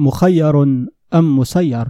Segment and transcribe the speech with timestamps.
[0.00, 0.62] مخير
[1.14, 1.88] أم مسير؟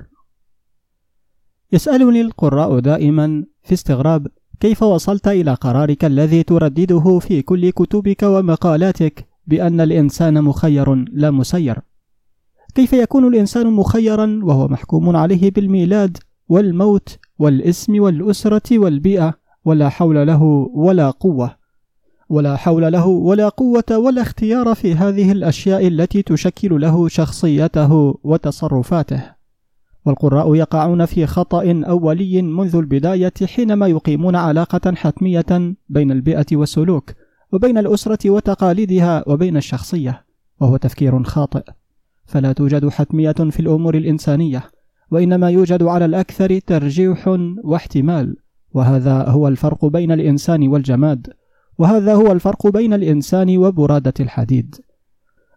[1.72, 4.26] يسألني القراء دائما في استغراب
[4.60, 11.78] كيف وصلت إلى قرارك الذي تردده في كل كتبك ومقالاتك بأن الإنسان مخير لا مسير؟
[12.74, 16.18] كيف يكون الإنسان مخيرا وهو محكوم عليه بالميلاد
[16.48, 19.34] والموت والاسم والأسرة والبيئة
[19.64, 20.42] ولا حول له
[20.74, 21.59] ولا قوة
[22.30, 29.22] ولا حول له ولا قوة ولا اختيار في هذه الأشياء التي تشكل له شخصيته وتصرفاته.
[30.06, 37.10] والقراء يقعون في خطأ أولي منذ البداية حينما يقيمون علاقة حتمية بين البيئة والسلوك
[37.52, 40.24] وبين الأسرة وتقاليدها وبين الشخصية
[40.60, 41.62] وهو تفكير خاطئ.
[42.26, 44.62] فلا توجد حتمية في الأمور الإنسانية
[45.10, 47.28] وإنما يوجد على الأكثر ترجيح
[47.64, 48.36] واحتمال
[48.74, 51.39] وهذا هو الفرق بين الإنسان والجماد.
[51.80, 54.76] وهذا هو الفرق بين الإنسان وبرادة الحديد.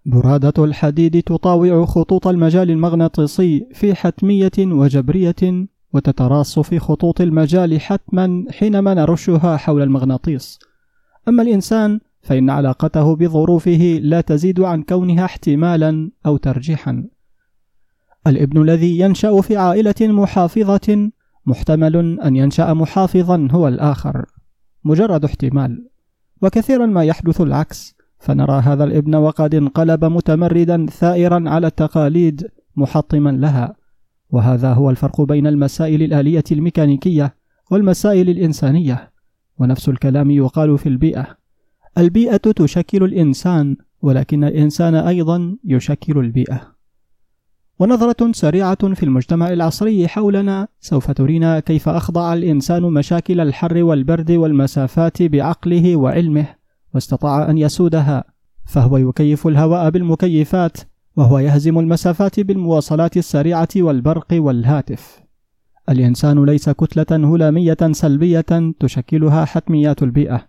[0.05, 8.93] برادة الحديد تطاوع خطوط المجال المغناطيسي في حتمية وجبرية وتتراص في خطوط المجال حتما حينما
[8.93, 10.59] نرشها حول المغناطيس.
[11.27, 17.03] أما الإنسان فإن علاقته بظروفه لا تزيد عن كونها احتمالا أو ترجيحا.
[18.27, 21.11] الإبن الذي ينشأ في عائلة محافظة
[21.45, 24.25] محتمل أن ينشأ محافظا هو الآخر.
[24.83, 25.92] مجرد احتمال.
[26.43, 27.95] وكثيرا ما يحدث العكس.
[28.19, 33.75] فنرى هذا الابن وقد انقلب متمردا ثائرا على التقاليد محطما لها.
[34.29, 37.35] وهذا هو الفرق بين المسائل الآلية الميكانيكية
[37.71, 39.11] والمسائل الإنسانية.
[39.59, 41.27] ونفس الكلام يقال في البيئة.
[41.97, 46.72] البيئة تشكل الإنسان ولكن الإنسان أيضا يشكل البيئة.
[47.79, 50.67] ونظرة سريعة في المجتمع العصري حولنا.
[50.79, 56.45] سوف ترينا كيف أخضع الإنسان مشاكل الحر والبرد والمسافات بعقله وعلمه
[56.93, 58.23] واستطاع أن يسودها.
[58.65, 60.77] فهو يكيف الهواء بالمكيفات
[61.15, 65.19] وهو يهزم المسافات بالمواصلات السريعة والبرق والهاتف.
[65.89, 70.47] الإنسان ليس كتلة هلامية سلبية تشكلها حتميات البيئة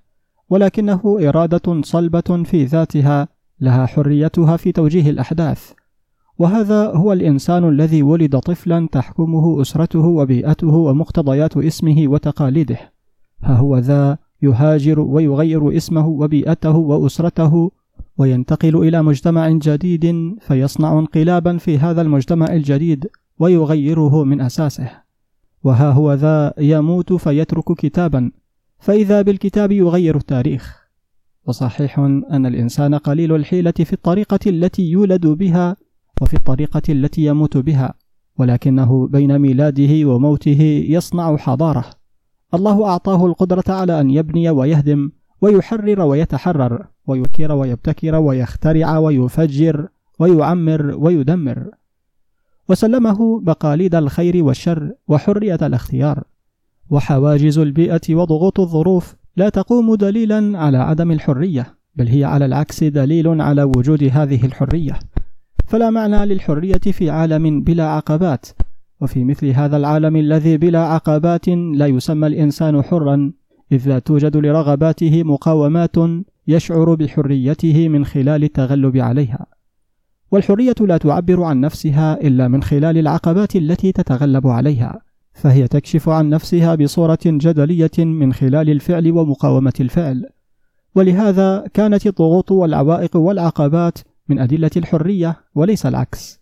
[0.51, 3.29] ولكنه إرادة صلبة في ذاتها
[3.61, 5.73] لها حريتها في توجيه الأحداث.
[6.39, 12.78] وهذا هو الإنسان الذي ولد طفلا تحكمه أسرته وبيئته ومقتضيات اسمه وتقاليده.
[13.43, 17.71] ها هو ذا يهاجر ويغير اسمه وبيئته وأسرته
[18.19, 23.06] وينتقل إلى مجتمع جديد فيصنع انقلابا في هذا المجتمع الجديد
[23.39, 24.91] ويغيره من أساسه.
[25.65, 28.31] وها هو ذا يموت فيترك كتابا
[28.78, 30.84] فإذا بالكتاب يغير التاريخ.
[31.47, 35.77] وصحيح أن الإنسان قليل الحيلة في الطريقة التي يولد بها
[36.21, 37.95] وفي الطريقة التي يموت بها
[38.39, 41.85] ولكنه بين ميلاده وموته يصنع حضارة.
[42.55, 45.11] الله أعطاه القدرة على أن يبني ويهدم
[45.41, 49.89] ويحرر ويتحرر ويبكر ويبتكر ويخترع ويفجر
[50.19, 51.71] ويعمر ويدمر.
[52.69, 56.25] وسلمه بقاليد الخير والشر وحرية الاختيار.
[56.91, 63.41] وحواجز البيئة وضغوط الظروف لا تقوم دليلا على عدم الحرية بل هي على العكس دليل
[63.41, 64.99] على وجود هذه الحرية.
[65.75, 68.47] فلا معنى للحرية في عالم بلا عقبات
[69.01, 73.33] وفي مثل هذا العالم الذي بلا عقبات لا يسمى الإنسان حرا
[73.73, 75.97] إذ لا توجد لرغباته مقاومات
[76.49, 79.47] يشعر بحريته من خلال التغلب عليها.
[80.31, 85.01] والحرية لا تعبر عن نفسها إلا من خلال العقبات التي تتغلب عليها
[85.33, 90.27] فهي تكشف عن نفسها بصورة جدلية من خلال الفعل ومقاومة الفعل.
[90.95, 93.99] ولهذا كانت الضغوط والعوائق والعقبات
[94.29, 96.41] من أدلة الحرية وليس العكس.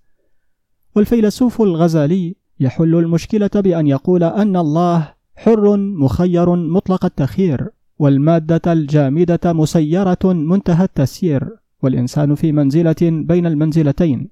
[0.97, 10.19] والفيلسوف الغزالي يحل المشكلة بأن يقول أن الله حر مخير مطلق التخيير والمادة الجامدة مسيرة
[10.25, 14.29] منتهى التسيير والإنسان في منزلة بين المنزلتين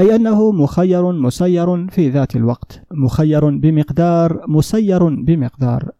[0.00, 5.90] أي أنه مخير مسير في ذات الوقت مخير بمقدار مسير بمقدار.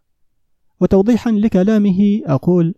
[0.81, 2.75] وتوضيحا لكلامه أقول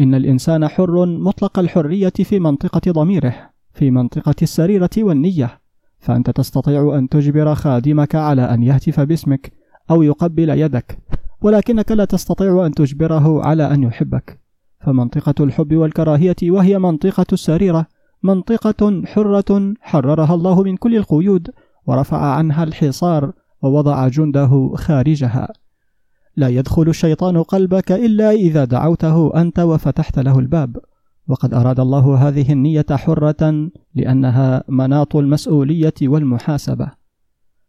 [0.00, 3.55] إن الإنسان حر مطلق الحرية في منطقة ضميره.
[3.76, 5.60] في منطقة السريرة والنية
[5.98, 9.52] فأنت تستطيع أن تجبر خادمك على أن يهتف باسمك
[9.90, 10.98] أو يقبل يدك
[11.42, 14.40] ولكنك لا تستطيع أن تجبره على أن يحبك.
[14.80, 17.86] فمنطقة الحب والكراهية وهي منطقة السريرة
[18.22, 21.50] منطقة حرة حررها الله من كل القيود
[21.86, 23.32] ورفع عنها الحصار
[23.62, 25.48] ووضع جنده خارجها.
[26.36, 30.76] لا يدخل الشيطان قلبك إلا إذا دعوته أنت وفتحت له الباب.
[31.28, 36.90] وقد أراد الله هذه النية حرة لأنها مناط المسؤولية والمحاسبة.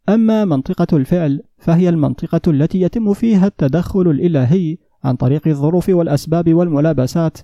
[0.09, 7.37] أما منطقة الفعل فهي المنطقة التي يتم فيها التدخل الإلهي عن طريق الظروف والأسباب والملابسات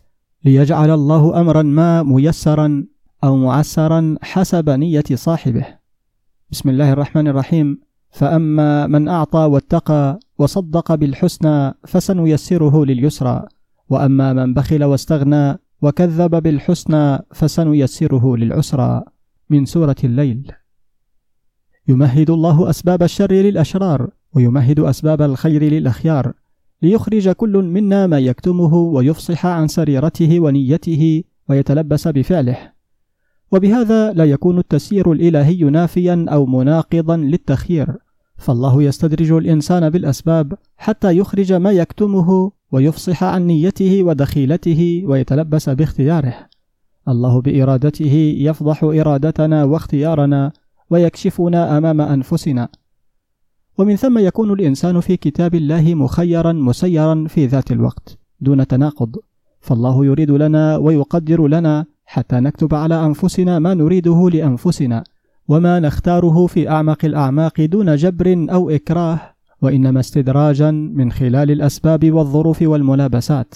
[0.46, 2.86] ليجعل الله أمرا ما ميسرا
[3.24, 5.66] أو معسرا حسب نية صاحبه.
[6.52, 7.80] بسم الله الرحمن الرحيم.
[8.12, 13.46] فأما من أعطى واتقى وصدق بالحسنى فسنيسره لليسرى.
[13.90, 19.04] وأما من بخل واستغنى وكذب بالحسنى فسنيسره للعسرى
[19.50, 20.52] من سورة الليل.
[21.88, 26.34] يمهد الله أسباب الشر للأشرار ويمهد أسباب الخير للأخيار
[26.82, 32.58] ليخرج كل منا ما يكتمه ويفصح عن سريرته ونيته ويتلبس بفعله.
[33.52, 37.98] وبهذا لا يكون التسيير الإلهي نافيا أو مناقضا للتخيير
[38.38, 46.36] فالله يستدرج الإنسان بالأسباب حتى يخرج ما يكتمه ويفصح عن نيته ودخيلته ويتلبس باختياره.
[47.08, 50.52] الله بإرادته يفضح إرادتنا واختيارنا
[50.90, 52.70] ويكشفنا أمام أنفسنا.
[53.78, 59.16] ومن ثم يكون الإنسان في كتاب الله مخيرا مسيرا في ذات الوقت دون تناقض.
[59.62, 65.04] فالله يريد لنا ويقدر لنا حتى نكتب على أنفسنا ما نريده لأنفسنا
[65.48, 69.33] وما نختاره في أعمق الأعماق دون جبر أو إكراه.
[69.64, 73.56] وإنما استدراجا من خلال الأسباب والظروف والملابسات.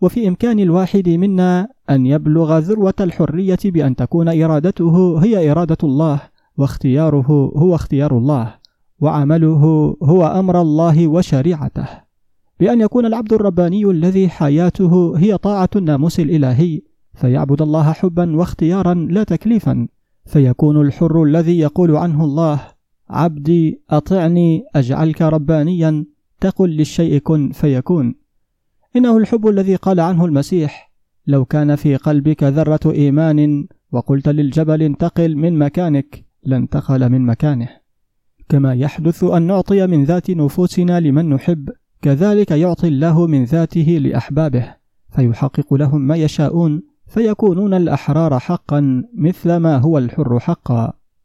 [0.00, 6.20] وفي إمكان الواحد منا أن يبلغ ذروة الحرية بأن تكون إرادته هي إرادة الله
[6.56, 8.54] واختياره هو اختيار الله
[9.00, 11.86] وعمله هو أمر الله وشريعته.
[12.60, 16.80] بأن يكون العبد الرباني الذي حياته هي طاعة الناموس الإلهي
[17.14, 19.88] فيعبد الله حبا واختيارا لا تكليفا
[20.26, 22.60] فيكون الحر الذي يقول عنه الله
[23.10, 26.04] عبدي أطعني أجعلك ربانيا
[26.40, 28.14] تقل للشيء كن فيكون.
[28.96, 30.92] إنه الحب الذي قال عنه المسيح
[31.26, 37.68] لو كان في قلبك ذرة إيمان وقلت للجبل انتقل من مكانك لانتقل من مكانه.
[38.48, 41.70] كما يحدث أن نعطي من ذات نفوسنا لمن نحب
[42.02, 44.74] كذلك يعطي الله من ذاته لأحبابه.
[45.10, 50.99] فيحقق لهم ما يشاءون فيكونون الأحرار حقا مثل ما هو الحر حقا.